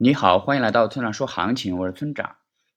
[0.00, 2.36] 你好，欢迎来到村长说行情，我是村长。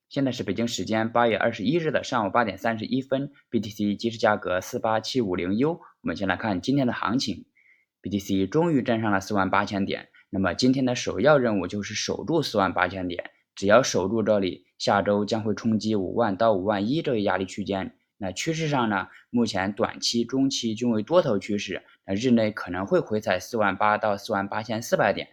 [0.09, 5.73] 现在是北京时间八月二十一日的上午八点三十一分，BTC 即时价格四八七五零 U。
[5.73, 7.45] 我们先来看今天的行情
[8.01, 10.09] ，BTC 终于站上了四万八千点。
[10.31, 17.93] 那么今天的首要任务就是守住四万八千点，只要守住这里，下周将会冲击五万到五万一这一压力区间。
[18.17, 25.27] 那趋势上呢，目前短期、中期均为多头趋势，那日内可能会回踩四万八到四万八千四百点。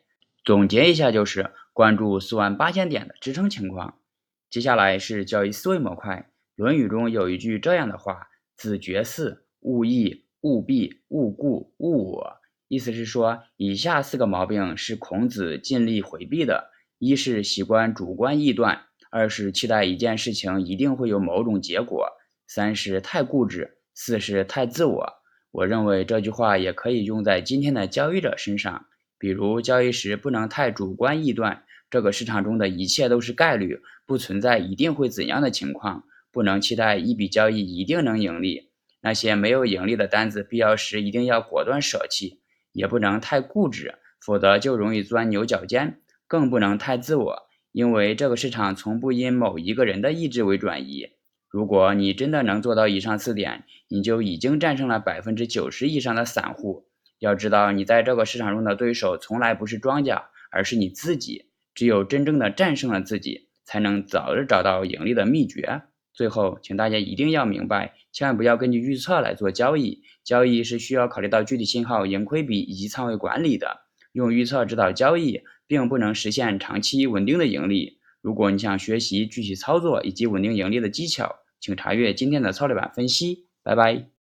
[0.44, 1.50] 总结一下就是。
[1.78, 4.00] 关注四万八千点的支撑情况。
[4.50, 6.28] 接下来是交易思维模块。
[6.60, 8.26] 《论语》中有一句这样的话
[8.58, 22.08] ：“子绝嗣，勿义，勿弊，勿固，勿我。”意思是说，以下四个毛病是孔子尽力回避的：一是习惯主观臆断；二是期待一件事情一定会有某种结果；
[22.48, 25.12] 三是太固执；四是太自我。
[25.52, 28.86] 我认为这句话也可以用在今天的交易者身上。
[29.20, 38.70] 比如交易时不能太主观臆断，这个市场中的一切都是概率，不存在一定会怎样的情况，不能期待一笔交易一定能盈利。
[39.00, 42.40] 那些没有盈利的单子，必要时一定要果断舍弃，
[42.72, 46.00] 也不能太固执，否则就容易钻牛角尖。
[46.26, 51.12] 更不能太自我，因为这个市场从不因某一个人的意志为转移。
[51.48, 56.86] 如果你真的能做到以上四点，你就已经战胜了百分之九十以上的散户。
[57.18, 61.46] 要知道，你在这个市场中的对手从来不是庄家，而是你自己。
[61.78, 65.82] 只有真正的战胜了自己，才能早日找到盈利的秘诀。
[66.12, 70.02] 最后，请大家一定要明白，千万不要根据预测来做交易。
[70.24, 73.82] 交易是需要考虑到具体信号、盈亏比以及仓位管理的。
[74.10, 78.00] 用预测指导交易，并不能实现长期稳定的盈利。
[78.20, 83.46] 如果你想学习具体操作以及稳定盈利的技巧，请查阅今天的操作版分析。
[83.62, 84.17] 拜拜。